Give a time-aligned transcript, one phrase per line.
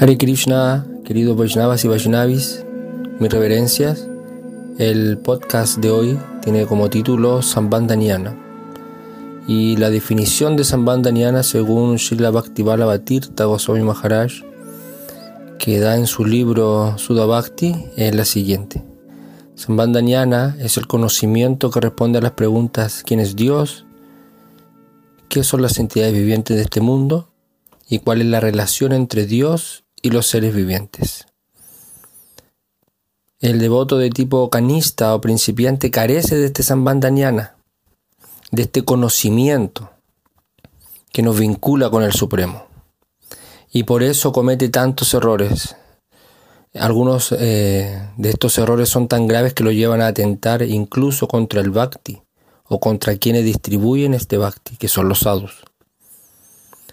[0.00, 2.64] Hare Krishna, queridos Vaishnavas y Vaishnavis,
[3.18, 4.08] mis reverencias.
[4.78, 8.34] El podcast de hoy tiene como título Sambandhanyana
[9.46, 14.32] y la definición de Sambandhanyana según Srila Bhaktivala Bhatirtha Goswami Maharaj
[15.58, 18.82] que da en su libro Sudabhakti es la siguiente.
[19.54, 23.84] Sambandhanyana es el conocimiento que responde a las preguntas ¿quién es Dios?
[25.28, 27.28] ¿Qué son las entidades vivientes de este mundo?
[27.86, 31.26] ¿Y cuál es la relación entre Dios y los seres vivientes.
[33.40, 37.56] El devoto de tipo canista o principiante carece de este sambandaniana,
[38.50, 39.90] de este conocimiento
[41.12, 42.66] que nos vincula con el Supremo.
[43.72, 45.76] Y por eso comete tantos errores.
[46.74, 51.60] Algunos eh, de estos errores son tan graves que lo llevan a atentar incluso contra
[51.60, 52.22] el bhakti
[52.68, 55.64] o contra quienes distribuyen este bhakti, que son los sadhus.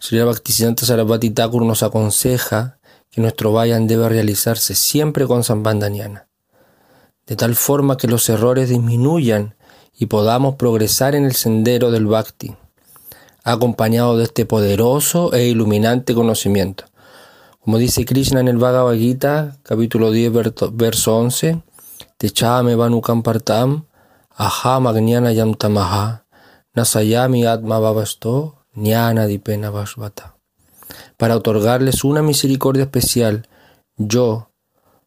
[0.00, 2.77] Sri Bhaktisiddhanta Sarasvati Thakur nos aconseja
[3.10, 6.28] que nuestro vayan debe realizarse siempre con Sambandaniana,
[7.26, 9.54] de tal forma que los errores disminuyan
[9.94, 12.54] y podamos progresar en el sendero del Bhakti,
[13.44, 16.84] acompañado de este poderoso e iluminante conocimiento.
[17.60, 20.32] Como dice Krishna en el Bhagavad Gita, capítulo 10,
[20.72, 21.62] verso 11,
[22.16, 23.86] Techame vanukam partam,
[24.30, 26.24] aha magnana yam tamaha,
[26.74, 30.37] nasayami atma babasto, nyana dipena vashvata
[31.16, 33.48] para otorgarles una misericordia especial,
[33.96, 34.50] yo,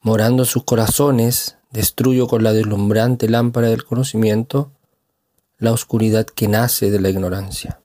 [0.00, 4.70] morando en sus corazones, destruyo con la deslumbrante lámpara del conocimiento
[5.58, 7.80] la oscuridad que nace de la ignorancia.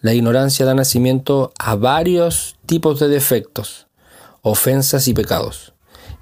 [0.00, 3.86] La ignorancia da nacimiento a varios tipos de defectos,
[4.42, 5.74] ofensas y pecados.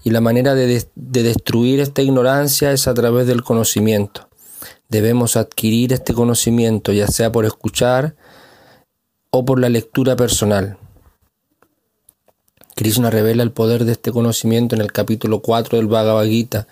[0.04, 4.28] Y la manera de, de, destruir esta ignorancia es a través del conocimiento.
[4.88, 8.16] Debemos adquirir este conocimiento, ya sea por escuchar,
[9.34, 10.76] o por la lectura personal.
[12.74, 16.66] Krishna revela el poder de este conocimiento en el capítulo 4 del Bhagavad Gita,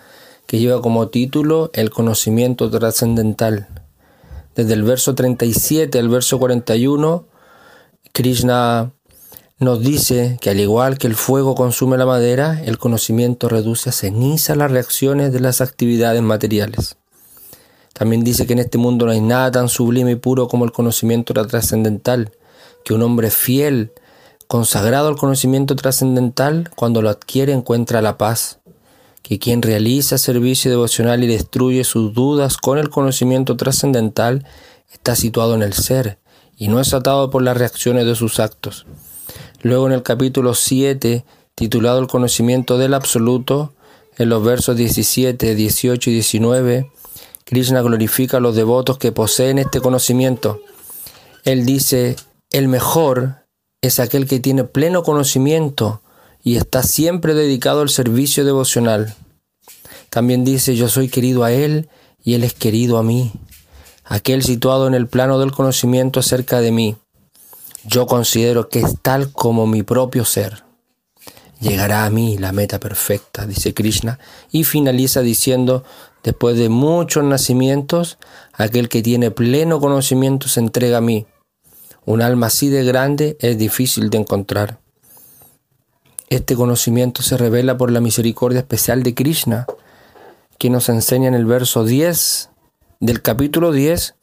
[0.45, 3.67] que lleva como título El conocimiento trascendental.
[4.55, 7.25] Desde el verso 37 al verso 41,
[8.13, 8.91] Krishna
[9.57, 13.93] nos dice que al igual que el fuego consume la madera, el conocimiento reduce a
[13.93, 16.95] ceniza las reacciones de las actividades materiales.
[17.93, 20.71] También dice que en este mundo no hay nada tan sublime y puro como el
[20.71, 22.31] conocimiento trascendental,
[22.83, 23.91] que un hombre fiel,
[24.47, 28.59] consagrado al conocimiento trascendental, cuando lo adquiere encuentra la paz,
[29.21, 34.45] que quien realiza servicio devocional y destruye sus dudas con el conocimiento trascendental
[34.91, 36.19] está situado en el ser
[36.57, 38.85] y no es atado por las reacciones de sus actos.
[39.61, 41.23] Luego en el capítulo 7,
[41.55, 43.73] titulado El conocimiento del absoluto,
[44.17, 46.91] en los versos 17, 18 y 19,
[47.45, 50.59] Krishna glorifica a los devotos que poseen este conocimiento.
[51.43, 52.15] Él dice,
[52.51, 53.45] el mejor
[53.81, 56.01] es aquel que tiene pleno conocimiento
[56.43, 59.15] y está siempre dedicado al servicio devocional.
[60.09, 61.89] También dice, yo soy querido a Él
[62.21, 63.31] y Él es querido a mí.
[64.03, 66.97] Aquel situado en el plano del conocimiento acerca de mí.
[67.85, 70.65] Yo considero que es tal como mi propio ser.
[71.61, 74.19] Llegará a mí la meta perfecta, dice Krishna,
[74.51, 75.85] y finaliza diciendo,
[76.23, 78.17] después de muchos nacimientos,
[78.53, 81.25] aquel que tiene pleno conocimiento se entrega a mí
[82.05, 84.79] un alma así de grande es difícil de encontrar.
[86.29, 89.65] Este conocimiento se revela por la misericordia especial de Krishna,
[90.57, 92.49] que nos enseña en el verso 10
[92.99, 94.15] del capítulo 10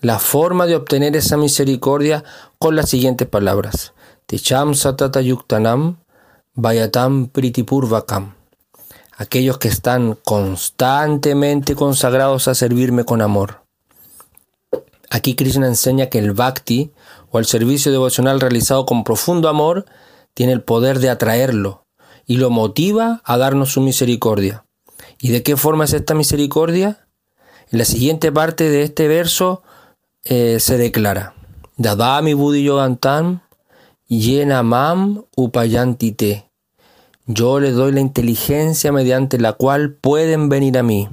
[0.00, 2.22] la forma de obtener esa misericordia
[2.58, 3.94] con las siguientes palabras.
[4.26, 5.96] Ticham satata yuktanam
[6.54, 8.34] vayatam pritipurvakam.
[9.16, 13.65] Aquellos que están constantemente consagrados a servirme con amor.
[15.10, 16.90] Aquí Krishna enseña que el bhakti
[17.30, 19.86] o el servicio devocional realizado con profundo amor
[20.34, 21.86] tiene el poder de atraerlo
[22.26, 24.64] y lo motiva a darnos su misericordia.
[25.20, 27.06] ¿Y de qué forma es esta misericordia?
[27.70, 29.62] En la siguiente parte de este verso
[30.24, 31.34] eh, se declara:
[31.76, 33.40] Dadami Buddhi Yogantam
[34.08, 36.50] Yena Mam Upayantite.
[37.26, 41.08] Yo les doy la inteligencia mediante la cual pueden venir a mí.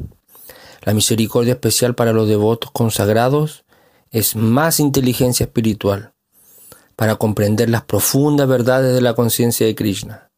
[0.81, 3.62] La misericordia especial para los devotos consagrados
[4.13, 6.13] es más inteligencia espiritual
[6.95, 10.29] para comprender las profundas verdades de la conciencia de Krishna.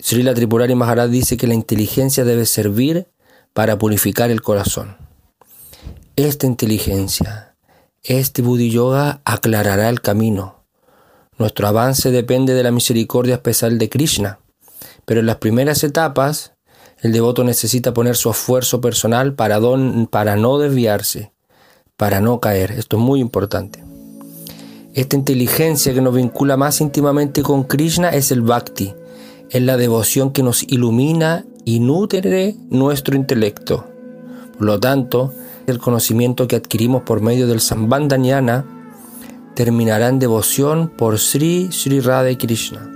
[0.00, 3.06] Srila Tripurari Maharaj dice que la inteligencia debe servir
[3.52, 4.96] para purificar el corazón.
[6.16, 7.54] Esta inteligencia,
[8.02, 10.64] este Buddhi Yoga aclarará el camino.
[11.38, 14.40] Nuestro avance depende de la misericordia especial de Krishna,
[15.04, 16.54] pero en las primeras etapas
[17.00, 19.60] el devoto necesita poner su esfuerzo personal para,
[20.10, 21.33] para no desviarse
[21.96, 22.72] para no caer.
[22.72, 23.82] Esto es muy importante.
[24.94, 28.94] Esta inteligencia que nos vincula más íntimamente con Krishna es el bhakti,
[29.50, 33.84] es la devoción que nos ilumina y nutre nuestro intelecto.
[34.56, 35.32] Por lo tanto,
[35.66, 38.64] el conocimiento que adquirimos por medio del Sambandha
[39.54, 42.93] terminará en devoción por Sri Sri Radha Krishna.